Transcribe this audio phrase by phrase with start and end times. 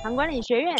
[0.00, 0.74] 糖管理学院。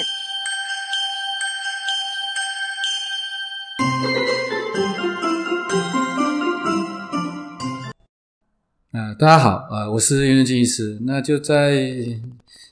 [8.93, 10.99] 啊，大家好，呃，我是袁仁金医师。
[11.03, 11.85] 那就在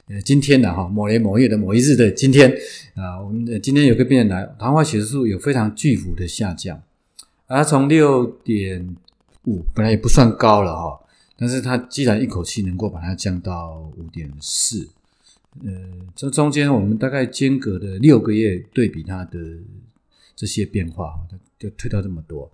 [0.09, 2.53] 呃今天的哈某年某月的某一日的今天
[2.95, 6.81] 啊，我们的今天有个病人来，糖化血色素有非常巨幅的下降，
[7.47, 8.97] 啊，从六点
[9.47, 11.01] 五本来也不算高了哈，
[11.37, 14.89] 但是他既然一口气能够把它降到五点四，
[15.65, 15.73] 呃，
[16.15, 19.39] 这中间我们大概间隔的六个月对比它的
[20.35, 21.19] 这些变化，
[21.59, 22.51] 就退到这么多。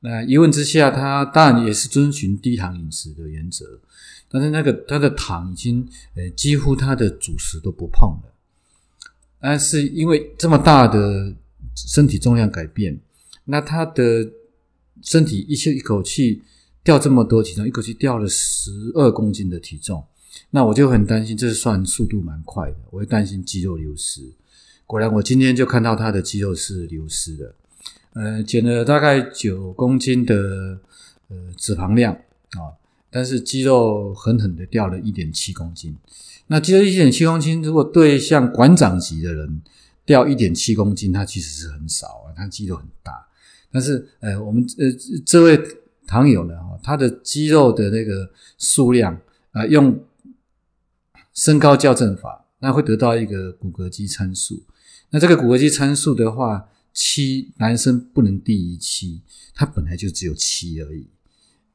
[0.00, 3.80] 那一问之下，他当然也是遵循低糖饮食的原则，
[4.28, 8.32] 但是那个他的糖已经呃几乎他的主食都不碰了，
[9.40, 11.34] 但是因为这么大的
[11.74, 12.96] 身体重量改变，
[13.46, 14.30] 那他的
[15.02, 16.42] 身体一气一口气
[16.84, 20.04] 掉这么多体重，一口气掉了十二公斤的体重，
[20.50, 24.22] 那我就很担心，这是算速度蛮快的，我会担心肌肉流失。
[24.86, 27.54] 果然，我今天就看到他的肌肉是流失的。
[28.14, 30.78] 呃，减了大概九公斤的
[31.28, 32.72] 呃脂肪量啊，
[33.10, 35.94] 但是肌肉狠狠的掉了一点七公斤。
[36.46, 39.60] 那肌肉一点七公斤，如果对像馆长级的人
[40.06, 43.12] 掉一点七公斤，他其实是很少啊，他肌肉很大。
[43.70, 44.86] 但是呃，我们呃
[45.26, 45.60] 这位
[46.06, 49.14] 糖友呢，哈，他的肌肉的那个数量
[49.52, 49.96] 啊，用
[51.38, 54.60] 身高校正法，那会得到一个骨骼肌参数。
[55.10, 59.22] 那这个骨骼肌参数的话，七男生不能低于七，
[59.54, 61.06] 他本来就只有七而已，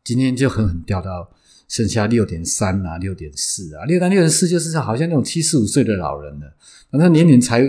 [0.03, 1.31] 今天就狠狠掉到
[1.69, 6.53] 剩下六点三啊，六点四啊，六点六点四就是好像那种七十五岁的老人了，
[6.91, 7.63] 反正年龄才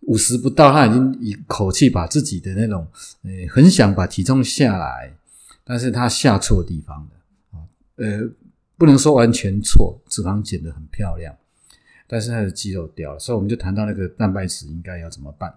[0.00, 2.86] 五十不到，他已经一口气把自己的那种，
[3.24, 5.14] 呃，很想把体重下来，
[5.64, 7.10] 但是他下错地方了。
[7.50, 7.60] 啊，
[7.96, 8.22] 呃，
[8.76, 11.34] 不能说完全错，脂肪减得很漂亮，
[12.06, 15.50] 但是它的肌肉掉了，所以我们就谈到那个蛋白质应该要怎么办。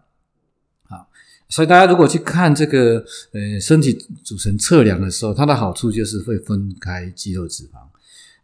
[0.88, 1.06] 啊，
[1.48, 3.04] 所以大家如果去看这个
[3.34, 7.80] 呃身体组成测量的时候，它的好处就是会分开肌肉脂肪。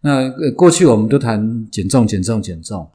[0.02, 2.88] 那过去我们都谈减重、减重、减重。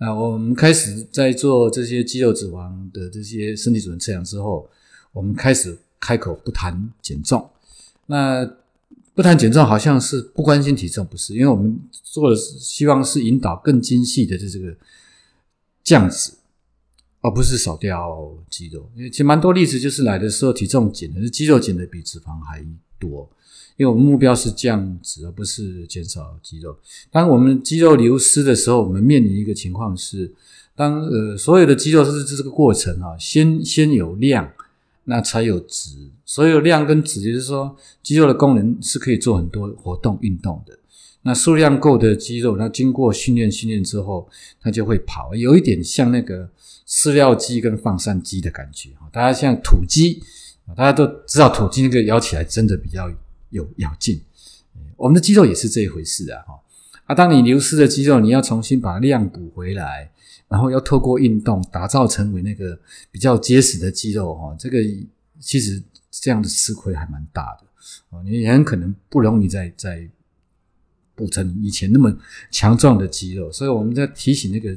[0.00, 4.68] 那，我们开始在做这些肌肉脂肪的这些身体组成测量之后，
[5.12, 7.50] 我们开始开口不谈减重。
[8.06, 8.48] 那
[9.18, 11.34] 不谈减重，好像是不关心体重，不是？
[11.34, 14.72] 因为我们做的是希望是引导更精细的这这个
[15.82, 16.30] 降脂。
[17.20, 22.64] 而不是少掉肌肉，因为其实蛮多例子就是来的时候体重减的肌肉减的比脂肪还
[22.96, 23.28] 多，
[23.76, 26.78] 因为我们目标是降脂而不是减少肌肉。
[27.10, 30.32] 当我们肌肉流失的时候，我们面临一个情况是，
[30.76, 34.48] 当呃所有的肌肉是这个过程啊，先先有量，
[35.08, 36.10] 那才有值。
[36.24, 40.78] 所有量跟值，就是说肌肉的功能是可以做很多活动运动的。
[41.22, 44.28] 那数量够的肌肉，那经过训练训练之后，
[44.60, 46.50] 它就会跑，有一点像那个。
[46.90, 50.22] 饲料鸡跟放散鸡的感觉大家像土鸡
[50.74, 53.12] 大家都知道土鸡那个咬起来真的比较
[53.50, 54.18] 有咬劲。
[54.96, 56.42] 我们的肌肉也是这一回事啊，
[57.04, 57.14] 啊！
[57.14, 60.10] 当你流失的肌肉，你要重新把量补回来，
[60.48, 62.78] 然后要透过运动打造成为那个
[63.10, 64.78] 比较结实的肌肉，哈，这个
[65.38, 67.66] 其实这样的吃亏还蛮大的
[68.10, 70.08] 哦，你很可能不容易再再
[71.14, 72.16] 补成以前那么
[72.50, 74.76] 强壮的肌肉，所以我们在提醒那个。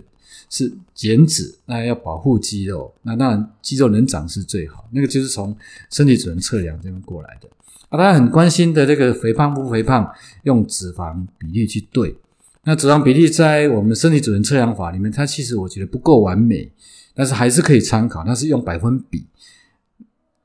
[0.49, 4.85] 是减脂，那要保护肌肉，那当然肌肉能长是最好。
[4.91, 5.55] 那个就是从
[5.89, 7.47] 身体组成测量这边过来的。
[7.87, 12.13] 啊，大家很关心的这个肥胖不肥胖，用脂肪比例去对。
[12.63, 16.71] 那脂肪比例在我们身体组成测量法里面，它其实我觉得不够完美，
[17.15, 18.23] 但是还是可以参考。
[18.23, 19.25] 它是用百分比，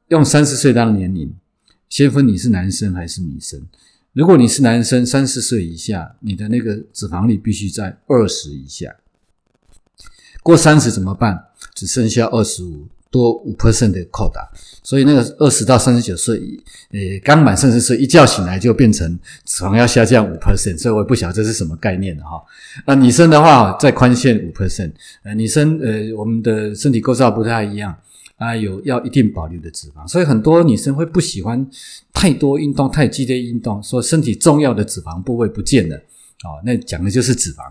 [0.09, 1.35] 用三十岁当年龄，
[1.89, 3.67] 先分你是男生还是女生。
[4.15, 8.97] 如果你是男生，三十岁以下，你的那个脂肪率必须在二十以下。
[10.43, 11.49] 过三十怎么办？
[11.75, 14.47] 只剩下二十五多五 percent 的扣打，
[14.83, 16.39] 所以那个二十到三十九岁，
[16.91, 22.43] 呃，刚满三十岁，一觉醒来就变成脂肪要下降五 percent，所以我也不晓得这是什么概念的哈。
[22.87, 27.97] 那女生的话，再宽限五 percent，呃，女生呃，我们的身体构造不太一样
[28.37, 31.67] 啊，有要一定保留的脂肪，所以很多女生会不喜欢
[32.13, 37.63] 太多运动、太激烈运动，说身体重要的脂肪部位不见了，哦，那讲的就是脂肪。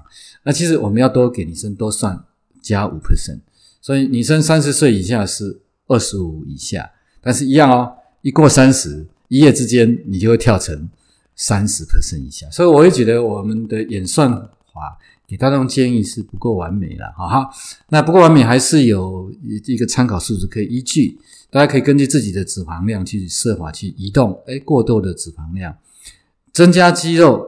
[0.44, 2.20] 那其实我们要多给女生多算。
[2.66, 3.38] 加五 percent，
[3.86, 6.90] 所以女生三十岁以下是二十五以下，
[7.22, 10.90] 但是一样哦，一过三十，一夜之间你就会跳成
[11.36, 12.50] 三十 percent 以下。
[12.50, 14.32] 所以我也觉得我们的演算
[14.74, 14.98] 法
[15.28, 17.50] 给大众建议是不够完美了，哈哈。
[17.90, 21.20] 那不够完美还是有一个参考数值可以依据，
[21.52, 24.42] 大家可以根据自己的脂肪量去设法去移动。
[24.48, 25.78] 哎，过多的脂肪量
[26.52, 27.48] 增加肌肉，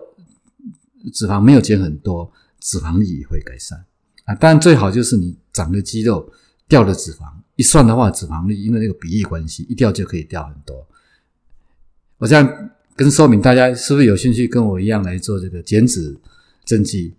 [1.11, 3.85] 脂肪没有减很多，脂肪率也会改善。
[4.25, 4.35] 啊。
[4.35, 6.31] 但最好就是你长的肌肉
[6.67, 7.25] 掉的脂肪，
[7.55, 10.87] 一算的话，脂肪率因为那个比例关系，一掉就可以掉很多。
[12.19, 16.15] 我这样跟说明，大家是不是有兴趣跟我一样来做这个减脂
[16.63, 17.13] 增肌？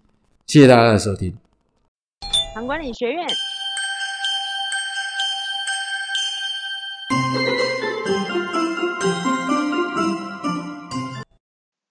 [0.46, 1.36] 谢谢大家的收听。
[2.54, 3.26] 唐管理学院